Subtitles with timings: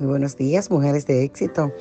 [0.00, 1.74] Muy buenos días, mujeres de éxito.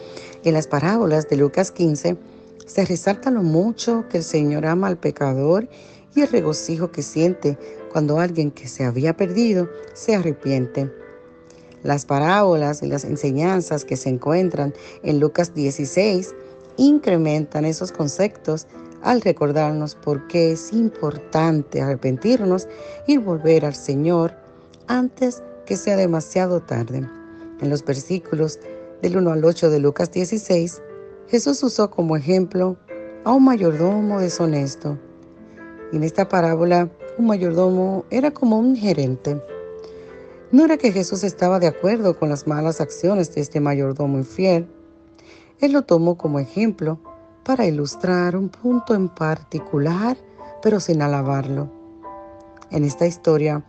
[0.44, 2.18] En las parábolas de Lucas 15
[2.66, 5.70] se resalta lo mucho que el Señor ama al pecador
[6.14, 7.58] y el regocijo que siente
[7.94, 10.92] cuando alguien que se había perdido se arrepiente.
[11.82, 16.36] Las parábolas y las enseñanzas que se encuentran en Lucas 16
[16.76, 18.68] incrementan esos conceptos
[19.02, 22.68] al recordarnos por qué es importante arrepentirnos
[23.08, 24.34] y volver al Señor
[24.88, 27.08] antes que sea demasiado tarde.
[27.62, 28.60] En los versículos
[29.02, 30.82] del 1 al 8 de Lucas 16,
[31.28, 32.78] Jesús usó como ejemplo
[33.26, 34.98] a un mayordomo deshonesto.
[35.92, 39.42] En esta parábola, un mayordomo era como un gerente.
[40.52, 44.68] No era que Jesús estaba de acuerdo con las malas acciones de este mayordomo infiel.
[45.60, 47.00] Él lo tomó como ejemplo
[47.44, 50.18] para ilustrar un punto en particular,
[50.62, 51.70] pero sin alabarlo.
[52.72, 53.66] En esta historia,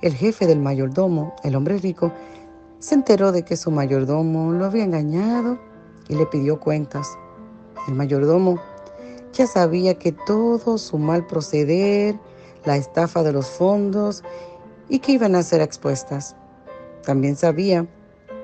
[0.00, 2.12] el jefe del mayordomo, el hombre rico,
[2.84, 5.58] se enteró de que su mayordomo lo había engañado
[6.06, 7.08] y le pidió cuentas.
[7.88, 8.60] El mayordomo
[9.32, 12.14] ya sabía que todo su mal proceder,
[12.66, 14.22] la estafa de los fondos
[14.90, 16.36] y que iban a ser expuestas.
[17.06, 17.86] También sabía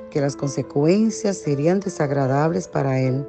[0.08, 3.28] que las consecuencias serían desagradables para él.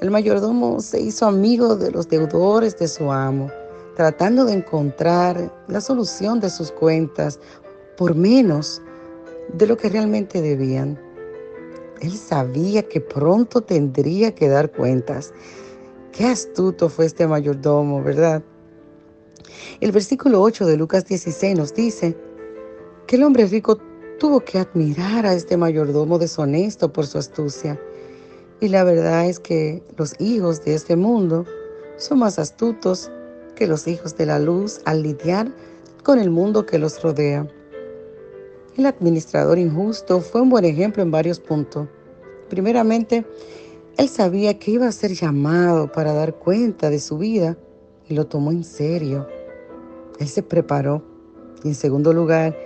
[0.00, 3.50] El mayordomo se hizo amigo de los deudores de su amo,
[3.96, 7.40] tratando de encontrar la solución de sus cuentas
[7.96, 8.80] por menos
[9.54, 10.98] de lo que realmente debían.
[12.00, 15.32] Él sabía que pronto tendría que dar cuentas.
[16.12, 18.42] Qué astuto fue este mayordomo, ¿verdad?
[19.80, 22.16] El versículo 8 de Lucas 16 nos dice
[23.06, 23.78] que el hombre rico
[24.18, 27.80] tuvo que admirar a este mayordomo deshonesto por su astucia.
[28.60, 31.46] Y la verdad es que los hijos de este mundo
[31.96, 33.10] son más astutos
[33.56, 35.50] que los hijos de la luz al lidiar
[36.02, 37.46] con el mundo que los rodea.
[38.80, 41.86] El administrador injusto fue un buen ejemplo en varios puntos.
[42.48, 43.26] Primeramente,
[43.98, 47.58] él sabía que iba a ser llamado para dar cuenta de su vida
[48.08, 49.28] y lo tomó en serio.
[50.18, 51.04] Él se preparó
[51.62, 52.56] y en segundo lugar,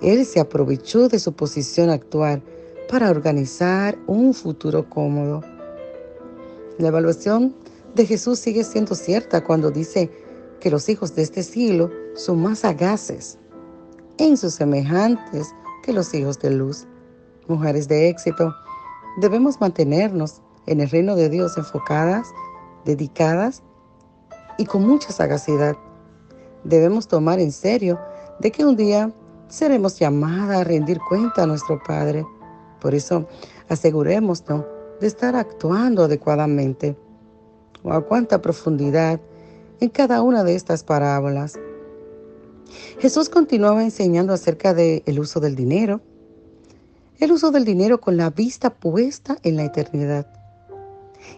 [0.00, 2.42] él se aprovechó de su posición actual
[2.88, 5.42] para organizar un futuro cómodo.
[6.78, 7.54] La evaluación
[7.94, 10.10] de Jesús sigue siendo cierta cuando dice
[10.60, 13.36] que los hijos de este siglo son más sagaces
[14.18, 16.86] en sus semejantes que los hijos de luz.
[17.46, 18.54] Mujeres de éxito,
[19.20, 22.26] debemos mantenernos en el reino de Dios enfocadas,
[22.84, 23.62] dedicadas
[24.58, 25.76] y con mucha sagacidad.
[26.64, 27.98] Debemos tomar en serio
[28.40, 29.10] de que un día
[29.48, 32.26] seremos llamadas a rendir cuenta a nuestro Padre.
[32.80, 33.26] Por eso,
[33.68, 34.44] asegurémonos
[35.00, 36.96] de estar actuando adecuadamente.
[37.84, 39.20] O a cuánta profundidad
[39.80, 41.58] en cada una de estas parábolas
[42.98, 46.00] Jesús continuaba enseñando acerca del uso del dinero,
[47.18, 50.26] el uso del dinero con la vista puesta en la eternidad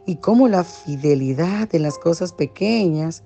[0.06, 3.22] y cómo la fidelidad en las cosas pequeñas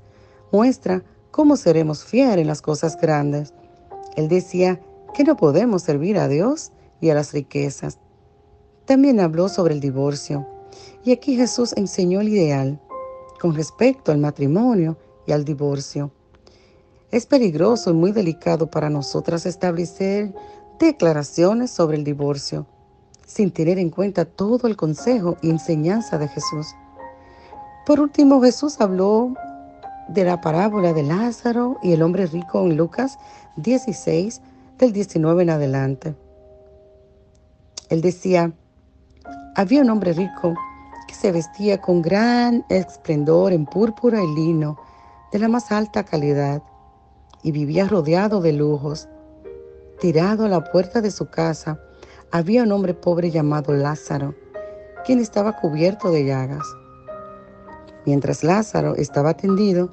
[0.53, 3.55] muestra cómo seremos fieles en las cosas grandes.
[4.17, 4.81] Él decía
[5.15, 7.99] que no podemos servir a Dios y a las riquezas.
[8.85, 10.47] También habló sobre el divorcio
[11.05, 12.81] y aquí Jesús enseñó el ideal
[13.41, 16.13] con respecto al matrimonio y al divorcio.
[17.15, 20.35] Es peligroso y muy delicado para nosotras establecer
[20.81, 22.67] declaraciones sobre el divorcio
[23.25, 26.75] sin tener en cuenta todo el consejo y enseñanza de Jesús.
[27.87, 29.33] Por último, Jesús habló
[30.09, 33.17] de la parábola de Lázaro y el hombre rico en Lucas
[33.59, 34.41] 16,
[34.79, 36.17] del 19 en adelante.
[37.91, 38.51] Él decía,
[39.55, 40.55] había un hombre rico
[41.07, 44.77] que se vestía con gran esplendor en púrpura y lino
[45.31, 46.61] de la más alta calidad
[47.45, 49.07] y vivía rodeado de lujos.
[50.01, 51.79] Tirado a la puerta de su casa
[52.33, 54.35] había un hombre pobre llamado Lázaro,
[55.07, 56.67] quien estaba cubierto de llagas.
[58.07, 59.91] Mientras Lázaro estaba tendido,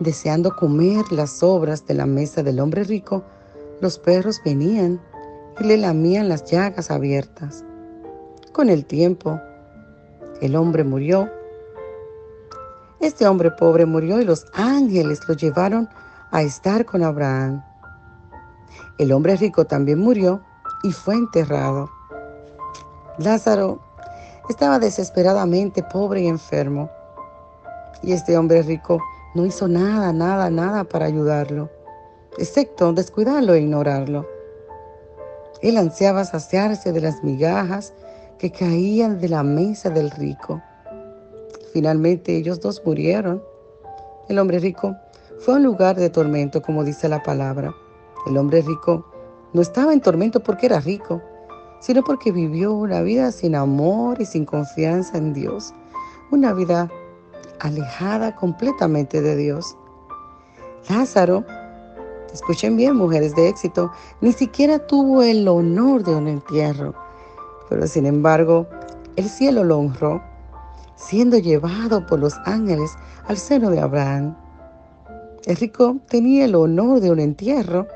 [0.00, 3.24] deseando comer las sobras de la mesa del hombre rico,
[3.80, 5.00] los perros venían
[5.60, 7.64] y le lamían las llagas abiertas.
[8.52, 9.40] Con el tiempo,
[10.40, 11.30] el hombre murió.
[13.00, 15.88] Este hombre pobre murió y los ángeles lo llevaron
[16.30, 17.62] a estar con Abraham.
[18.98, 20.42] El hombre rico también murió
[20.82, 21.90] y fue enterrado.
[23.18, 23.80] Lázaro
[24.48, 26.90] estaba desesperadamente pobre y enfermo.
[28.02, 29.00] Y este hombre rico
[29.34, 31.68] no hizo nada, nada, nada para ayudarlo,
[32.38, 34.26] excepto descuidarlo e ignorarlo.
[35.60, 37.92] Él ansiaba saciarse de las migajas
[38.38, 40.62] que caían de la mesa del rico.
[41.72, 43.42] Finalmente ellos dos murieron.
[44.28, 44.96] El hombre rico
[45.38, 47.74] fue un lugar de tormento, como dice la palabra.
[48.26, 49.04] El hombre rico
[49.52, 51.22] no estaba en tormento porque era rico,
[51.80, 55.72] sino porque vivió una vida sin amor y sin confianza en Dios,
[56.30, 56.90] una vida
[57.60, 59.76] alejada completamente de Dios.
[60.88, 61.44] Lázaro,
[62.32, 66.94] escuchen bien mujeres de éxito, ni siquiera tuvo el honor de un entierro,
[67.68, 68.66] pero sin embargo
[69.16, 70.22] el cielo lo honró,
[70.96, 72.90] siendo llevado por los ángeles
[73.26, 74.36] al seno de Abraham.
[75.48, 77.88] El rico tenía el honor de un entierro,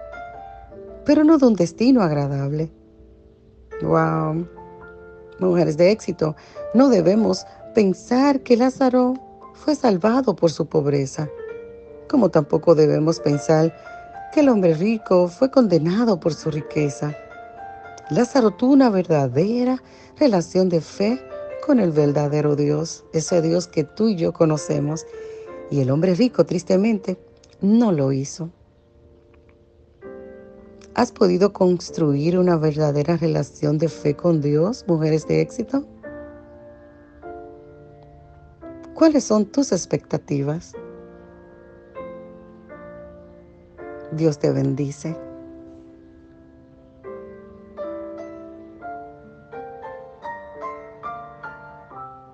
[1.05, 2.73] pero no de un destino agradable.
[3.83, 4.49] Wow.
[5.39, 6.35] Mujeres de éxito,
[6.73, 7.45] no debemos
[7.75, 9.13] pensar que Lázaro
[9.53, 11.29] fue salvado por su pobreza,
[12.09, 13.77] como tampoco debemos pensar
[14.33, 17.15] que el hombre rico fue condenado por su riqueza.
[18.09, 19.83] Lázaro tuvo una verdadera
[20.19, 21.21] relación de fe
[21.67, 25.05] con el verdadero Dios, ese Dios que tú y yo conocemos.
[25.71, 27.19] Y el hombre rico, tristemente,
[27.63, 28.51] no lo hizo.
[30.95, 35.87] ¿Has podido construir una verdadera relación de fe con Dios, mujeres de éxito?
[38.95, 40.75] ¿Cuáles son tus expectativas?
[44.13, 45.17] Dios te bendice.